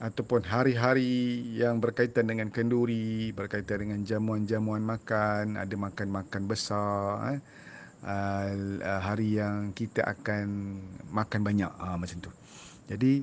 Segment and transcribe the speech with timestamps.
[0.00, 7.36] ataupun hari-hari yang berkaitan dengan kenduri, berkaitan dengan jamuan-jamuan makan, ada makan-makan besar.
[7.36, 7.40] Eh
[8.04, 10.76] uh, hari yang kita akan
[11.12, 12.32] makan banyak uh, macam tu.
[12.88, 13.22] Jadi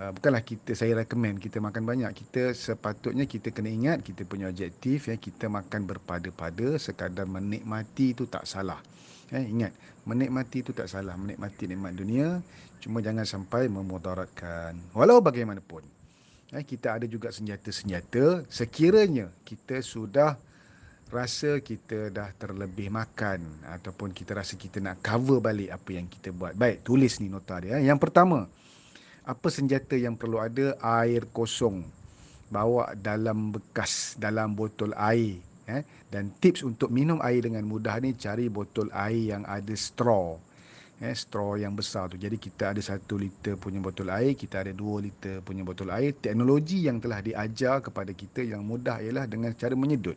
[0.00, 2.10] uh, bukanlah kita saya recommend kita makan banyak.
[2.16, 8.24] Kita sepatutnya kita kena ingat kita punya objektif ya kita makan berpada-pada sekadar menikmati itu
[8.28, 8.80] tak salah.
[9.34, 9.74] Eh, ingat,
[10.06, 11.18] menikmati itu tak salah.
[11.18, 12.38] Menikmati nikmat dunia.
[12.78, 14.78] Cuma jangan sampai memudaratkan.
[14.94, 15.95] Walau bagaimanapun.
[16.54, 18.46] Eh, kita ada juga senjata-senjata.
[18.46, 20.38] Sekiranya kita sudah
[21.10, 26.30] rasa kita dah terlebih makan ataupun kita rasa kita nak cover balik apa yang kita
[26.30, 26.54] buat.
[26.54, 27.82] Baik, tulis ni nota dia.
[27.82, 27.90] Eh.
[27.90, 28.46] Yang pertama,
[29.26, 30.78] apa senjata yang perlu ada?
[31.02, 31.82] Air kosong.
[32.46, 35.42] Bawa dalam bekas, dalam botol air.
[35.66, 35.82] Eh.
[36.14, 40.38] Dan tips untuk minum air dengan mudah ni, cari botol air yang ada straw.
[40.96, 42.16] Eh, straw yang besar tu.
[42.16, 46.16] Jadi kita ada satu liter punya botol air, kita ada dua liter punya botol air.
[46.16, 50.16] Teknologi yang telah diajar kepada kita yang mudah ialah dengan cara menyedut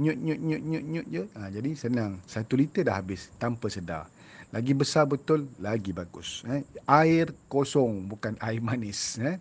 [0.00, 1.22] nyut nyut nyut nyut nyut je.
[1.36, 2.16] Ha, jadi senang.
[2.24, 4.08] Satu liter dah habis tanpa sedar.
[4.50, 6.42] Lagi besar betul, lagi bagus.
[6.48, 6.64] Eh.
[6.88, 9.20] Air kosong, bukan air manis.
[9.20, 9.36] Eh.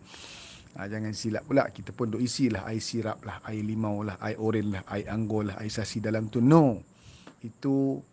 [0.78, 1.72] Ha, jangan silap pula.
[1.72, 5.48] Kita pun duk isilah air sirap lah, air limau lah, air oren lah, air anggur
[5.50, 6.44] lah, air sasi dalam tu.
[6.44, 6.84] No.
[7.42, 8.04] Itu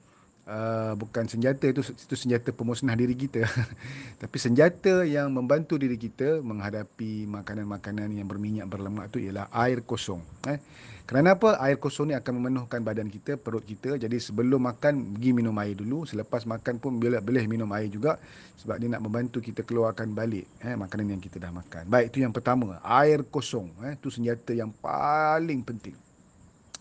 [0.47, 3.45] uh, bukan senjata itu itu senjata pemusnah diri kita.
[4.23, 10.23] Tapi senjata yang membantu diri kita menghadapi makanan-makanan yang berminyak berlemak itu ialah air kosong
[10.47, 10.59] eh.
[11.07, 11.55] Kerana apa?
[11.63, 13.95] Air kosong ni akan memenuhkan badan kita perut kita.
[13.95, 16.03] Jadi sebelum makan pergi minum air dulu.
[16.03, 18.19] Selepas makan pun boleh boleh minum air juga
[18.59, 21.87] sebab dia nak membantu kita keluarkan balik eh makanan yang kita dah makan.
[21.87, 22.83] Baik itu yang pertama.
[22.83, 23.95] Air kosong eh.
[23.95, 25.95] Itu senjata yang paling penting.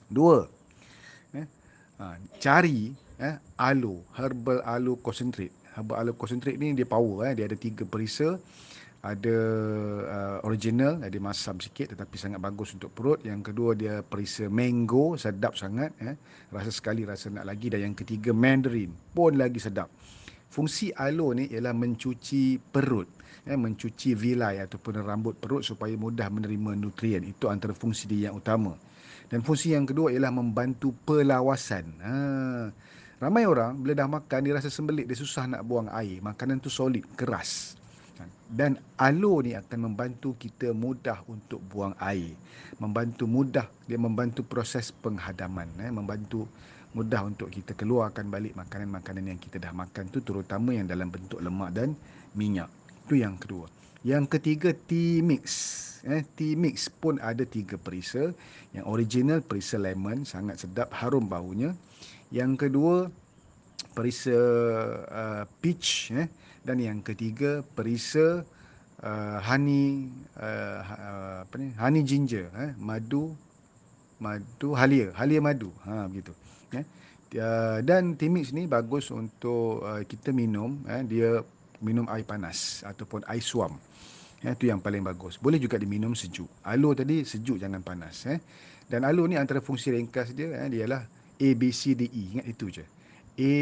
[0.10, 0.50] Dua
[1.38, 1.46] eh
[2.02, 5.54] ha, cari eh, aloe, herbal aloe concentrate.
[5.76, 7.34] Herbal aloe concentrate ni dia power eh.
[7.36, 8.40] Dia ada tiga perisa.
[9.06, 9.38] Ada
[10.02, 13.22] uh, original, ada masam sikit tetapi sangat bagus untuk perut.
[13.22, 16.18] Yang kedua dia perisa mango, sedap sangat eh.
[16.50, 19.94] Rasa sekali rasa nak lagi dan yang ketiga mandarin pun lagi sedap.
[20.50, 23.06] Fungsi aloe ni ialah mencuci perut.
[23.46, 27.22] Eh, mencuci vilai ataupun rambut perut supaya mudah menerima nutrien.
[27.22, 28.74] Itu antara fungsi dia yang utama.
[29.30, 31.86] Dan fungsi yang kedua ialah membantu pelawasan.
[32.02, 32.14] Ha,
[33.16, 36.20] Ramai orang bila dah makan dia rasa sembelit, dia susah nak buang air.
[36.20, 37.80] Makanan tu solid, keras.
[38.46, 42.36] Dan aloe ni akan membantu kita mudah untuk buang air.
[42.78, 45.68] Membantu mudah, dia membantu proses penghadaman.
[45.82, 45.90] Eh?
[45.90, 46.46] Membantu
[46.96, 51.40] mudah untuk kita keluarkan balik makanan-makanan yang kita dah makan tu terutama yang dalam bentuk
[51.44, 51.96] lemak dan
[52.38, 52.72] minyak.
[53.08, 53.68] Itu yang kedua.
[54.06, 55.44] Yang ketiga, tea mix.
[56.06, 58.30] Eh, tea mix pun ada tiga perisa.
[58.76, 61.74] Yang original, perisa lemon, sangat sedap, harum baunya.
[62.34, 62.96] Yang kedua
[63.96, 64.36] perisa
[65.08, 66.28] uh, peach eh
[66.66, 68.44] dan yang ketiga perisa
[69.00, 71.72] uh, honey uh, uh, apa ni?
[71.78, 72.72] Honey ginger eh.
[72.82, 73.32] Madu
[74.20, 75.72] madu halia halia madu.
[75.86, 76.34] Ha begitu
[76.76, 76.86] eh
[77.84, 81.04] dan timix ni bagus untuk uh, kita minum eh.
[81.08, 81.44] Dia
[81.84, 83.76] minum air panas ataupun air suam
[84.44, 85.40] eh itu yang paling bagus.
[85.40, 86.48] Boleh juga diminum sejuk.
[86.68, 88.40] Aloe tadi sejuk jangan panas eh.
[88.86, 91.04] Dan aloe ni antara fungsi ringkas dia eh ialah
[91.36, 92.24] A, B, C, D, E.
[92.38, 92.86] Ingat itu je.
[93.36, 93.54] A,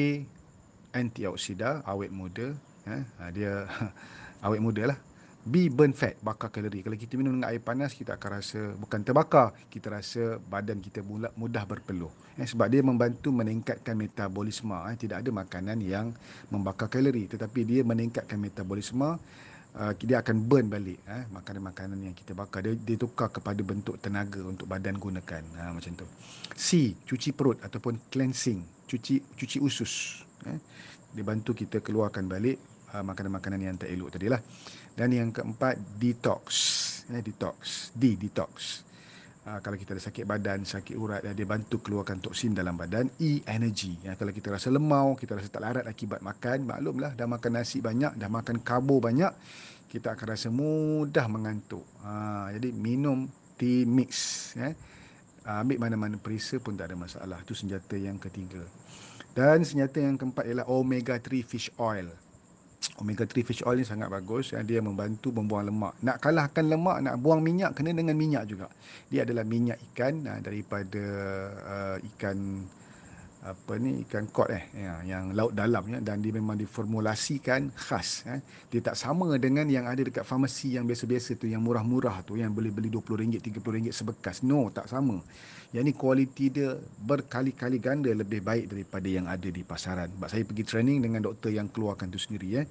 [0.94, 2.54] antioksida, awet muda.
[2.86, 3.04] Eh,
[3.34, 3.66] dia
[4.46, 5.00] awet muda lah.
[5.44, 6.80] B, burn fat, bakar kalori.
[6.80, 11.04] Kalau kita minum dengan air panas, kita akan rasa, bukan terbakar, kita rasa badan kita
[11.04, 12.08] mula, mudah berpeluh.
[12.40, 14.72] Eh, sebab dia membantu meningkatkan metabolisme.
[14.88, 16.16] Eh, tidak ada makanan yang
[16.48, 17.28] membakar kalori.
[17.28, 19.20] Tetapi dia meningkatkan metabolisme
[19.78, 22.62] uh, dia akan burn balik eh, makanan-makanan yang kita bakar.
[22.66, 25.44] Dia, dia tukar kepada bentuk tenaga untuk badan gunakan.
[25.60, 26.08] Ha, macam tu.
[26.54, 28.62] C cuci perut ataupun cleansing.
[28.86, 30.60] Cuci cuci usus eh.
[31.14, 32.58] dia bantu kita keluarkan balik
[32.94, 34.42] uh, makanan-makanan yang tak elok tadi lah.
[34.94, 36.46] Dan yang keempat detox
[37.10, 37.90] eh, detox.
[37.98, 38.86] D detox
[39.44, 43.12] Ha, kalau kita ada sakit badan, sakit urat, dia bantu keluarkan toksin dalam badan.
[43.20, 44.00] E, energy.
[44.00, 47.84] Ya, kalau kita rasa lemau, kita rasa tak larat akibat makan, maklumlah dah makan nasi
[47.84, 49.36] banyak, dah makan karbo banyak,
[49.92, 51.84] kita akan rasa mudah mengantuk.
[52.08, 53.28] Ha, jadi minum
[53.60, 54.12] tea mix.
[54.56, 54.72] Ya.
[55.44, 57.44] Ha, ambil mana-mana perisa pun tak ada masalah.
[57.44, 58.64] Itu senjata yang ketiga.
[59.36, 62.08] Dan senjata yang keempat ialah omega 3 fish oil.
[63.00, 64.60] Omega 3 fish oil ni sangat bagus ya.
[64.64, 68.68] dia membantu membuang lemak nak kalahkan lemak nak buang minyak kena dengan minyak juga
[69.08, 71.04] dia adalah minyak ikan uh, daripada
[71.64, 72.68] uh, ikan
[73.44, 78.24] apa ni ikan kod eh ya, yang laut dalam ya dan dia memang diformulasikan khas
[78.24, 78.40] eh.
[78.72, 82.56] dia tak sama dengan yang ada dekat farmasi yang biasa-biasa tu yang murah-murah tu yang
[82.56, 85.20] boleh beli RM20 RM30 sebekas no tak sama
[85.76, 86.72] yang ni kualiti dia
[87.04, 91.52] berkali-kali ganda lebih baik daripada yang ada di pasaran sebab saya pergi training dengan doktor
[91.52, 92.68] yang keluarkan tu sendiri eh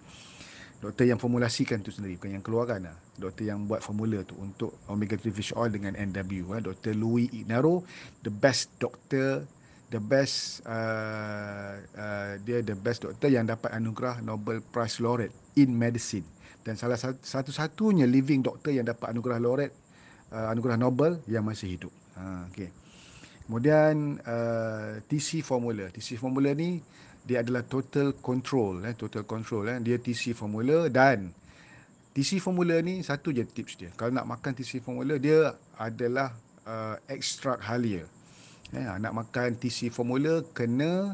[0.81, 2.97] doktor yang formulasikan tu sendiri bukan yang keluarkan lah.
[3.21, 6.61] doktor yang buat formula tu untuk omega 3 fish oil dengan NW eh.
[6.65, 6.97] Dr.
[6.97, 7.85] Louis Ignaro
[8.25, 9.45] the best doctor
[9.93, 15.77] the best uh, uh, dia the best doktor yang dapat anugerah Nobel Prize laureate in
[15.77, 16.25] medicine
[16.65, 19.77] dan salah satu-satunya living doktor yang dapat anugerah laureate
[20.33, 21.93] uh, anugerah Nobel yang masih hidup.
[22.17, 22.73] Ha okey.
[23.45, 25.93] Kemudian uh, TC formula.
[25.93, 26.81] TC formula ni
[27.23, 31.31] dia adalah total control eh total control eh dia TC formula dan
[32.17, 33.91] TC formula ni satu je tips dia.
[33.93, 36.33] Kalau nak makan TC formula dia adalah
[36.65, 38.09] uh, ekstrak halia.
[38.73, 41.13] Eh, nak makan TC formula kena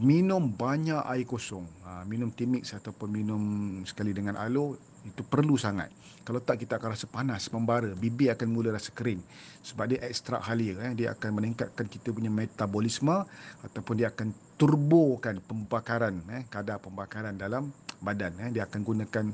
[0.00, 1.68] minum banyak air kosong.
[1.84, 3.42] Ha, minum Timix ataupun minum
[3.84, 5.92] sekali dengan aloe itu perlu sangat.
[6.24, 9.20] Kalau tak kita akan rasa panas, membara, bibir akan mula rasa kering.
[9.64, 10.76] Sebab dia ekstrak halia.
[10.88, 10.92] Eh.
[11.04, 13.24] Dia akan meningkatkan kita punya metabolisme
[13.64, 17.72] ataupun dia akan turbokan pembakaran, eh, kadar pembakaran dalam
[18.04, 18.32] badan.
[18.44, 18.60] Eh.
[18.60, 19.24] Dia akan gunakan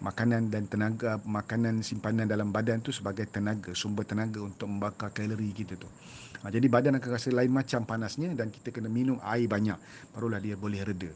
[0.00, 5.52] makanan dan tenaga makanan simpanan dalam badan tu sebagai tenaga sumber tenaga untuk membakar kalori
[5.52, 5.86] kita tu.
[6.40, 9.76] Ha, jadi badan akan rasa lain macam panasnya dan kita kena minum air banyak
[10.16, 11.12] barulah dia boleh reda.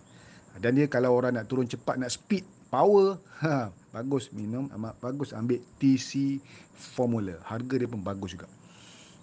[0.52, 5.00] Ha, dan dia kalau orang nak turun cepat nak speed power ha, bagus minum amat
[5.00, 6.42] bagus ambil TC
[6.76, 7.40] formula.
[7.46, 8.50] Harga dia pun bagus juga.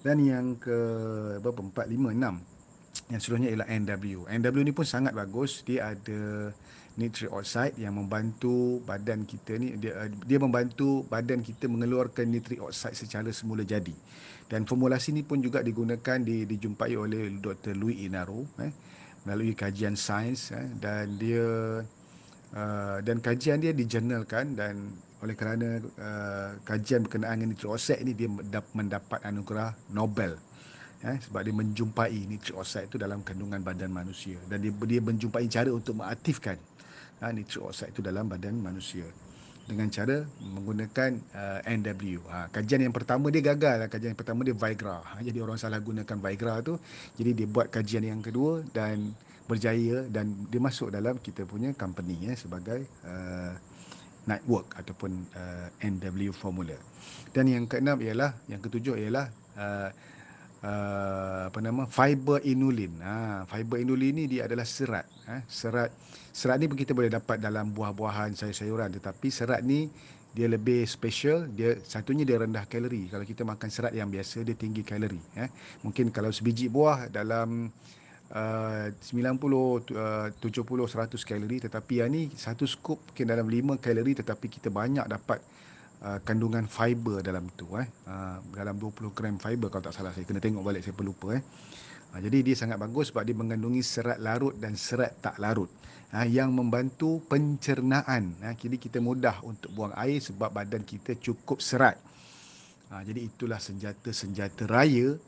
[0.02, 0.78] Dan yang ke
[1.38, 4.26] berapa 4 5 6 yang seluruhnya ialah NW.
[4.26, 5.62] NW ni pun sangat bagus.
[5.68, 6.50] Dia ada
[7.00, 12.98] nitric oxide yang membantu badan kita ni dia dia membantu badan kita mengeluarkan nitric oxide
[12.98, 13.94] secara semula jadi.
[14.52, 17.72] Dan formulasi ni pun juga digunakan di dijumpai oleh Dr.
[17.80, 18.72] Louis Inaro eh
[19.26, 21.46] melalui kajian sains eh, dan dia
[22.58, 28.30] uh, dan kajian dia dijurnalkan dan oleh kerana uh, kajian berkenaan dengan oxide ni dia
[28.74, 30.34] mendapat anugerah Nobel
[31.06, 35.46] eh, sebab dia menjumpai nitric oxide itu dalam kandungan badan manusia dan dia dia menjumpai
[35.50, 36.58] cara untuk mengaktifkan
[37.22, 39.06] ha, nitric oxide itu dalam badan manusia
[39.62, 42.20] dengan cara menggunakan uh, NW.
[42.28, 43.86] Ha, kajian yang pertama dia gagal.
[43.86, 43.88] Lah.
[43.88, 45.00] Kajian yang pertama dia Viagra.
[45.00, 46.76] Ha, jadi orang salah gunakan Viagra tu.
[47.16, 49.14] Jadi dia buat kajian yang kedua dan
[49.46, 53.54] berjaya dan dia masuk dalam kita punya company eh, sebagai uh,
[54.26, 56.78] network ataupun uh, NW formula.
[57.32, 59.90] Dan yang keenam ialah, yang ketujuh ialah uh,
[60.66, 62.94] uh, apa nama fiber inulin.
[63.02, 65.06] Ha, fiber inulin ni dia adalah serat.
[65.30, 65.90] Eh, serat
[66.32, 68.94] serat ni kita boleh dapat dalam buah-buahan, sayur-sayuran.
[68.98, 69.90] Tetapi serat ni
[70.32, 71.50] dia lebih special.
[71.52, 73.10] Dia satunya dia rendah kalori.
[73.12, 75.20] Kalau kita makan serat yang biasa dia tinggi kalori.
[75.36, 75.50] Eh,
[75.84, 77.68] mungkin kalau sebiji buah dalam
[78.32, 81.58] uh, 90, uh, 70, 100 kalori.
[81.68, 84.14] Tetapi yang ni satu scoop mungkin dalam 5 kalori.
[84.16, 85.42] Tetapi kita banyak dapat
[86.02, 87.86] Uh, kandungan fiber dalam tu eh.
[88.10, 90.26] Uh, dalam 20 gram fiber kalau tak salah saya.
[90.26, 91.46] Kena tengok balik saya pelupa eh.
[92.10, 95.70] Uh, jadi dia sangat bagus sebab dia mengandungi serat larut dan serat tak larut.
[96.10, 98.34] Uh, yang membantu pencernaan.
[98.42, 102.02] Uh, jadi kita mudah untuk buang air sebab badan kita cukup serat.
[102.90, 105.22] Uh, jadi itulah senjata-senjata raya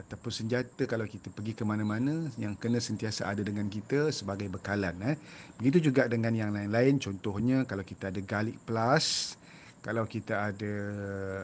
[0.00, 4.96] ataupun senjata kalau kita pergi ke mana-mana yang kena sentiasa ada dengan kita sebagai bekalan
[5.12, 5.16] eh.
[5.60, 6.96] Begitu juga dengan yang lain-lain.
[7.04, 9.36] Contohnya kalau kita ada garlic plus
[9.86, 10.74] kalau kita ada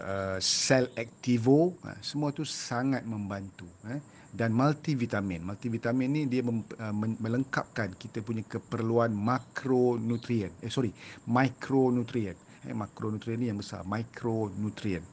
[0.02, 4.02] uh, sel activo uh, semua tu sangat membantu eh.
[4.32, 5.44] Dan multivitamin.
[5.44, 10.50] Multivitamin ni dia mem, uh, melengkapkan kita punya keperluan makronutrien.
[10.58, 10.90] Eh sorry
[11.30, 12.34] mikronutrien
[12.66, 13.86] eh makronutrien ni yang besar.
[13.86, 15.06] Mikronutrien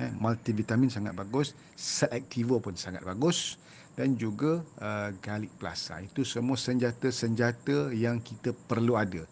[0.00, 1.52] eh multivitamin sangat bagus.
[1.76, 3.60] Sel activo pun sangat bagus.
[3.92, 9.26] Dan juga uh, garlic plus uh, itu semua senjata-senjata yang kita perlu ada.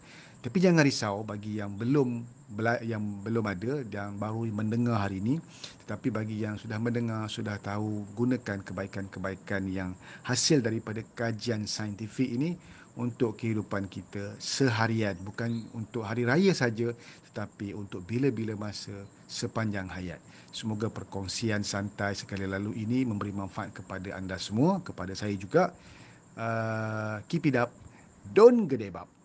[0.45, 2.38] Tapi jangan risau bagi yang belum
[2.81, 5.37] yang belum ada yang baru mendengar hari ini.
[5.85, 9.93] Tetapi bagi yang sudah mendengar sudah tahu gunakan kebaikan-kebaikan yang
[10.25, 12.57] hasil daripada kajian saintifik ini
[12.97, 15.13] untuk kehidupan kita seharian.
[15.21, 16.89] Bukan untuk hari raya saja
[17.29, 18.93] tetapi untuk bila-bila masa
[19.29, 20.17] sepanjang hayat.
[20.49, 25.69] Semoga perkongsian santai sekali lalu ini memberi manfaat kepada anda semua kepada saya juga.
[26.33, 27.69] Uh, keep it up.
[28.33, 29.18] Don't gedebab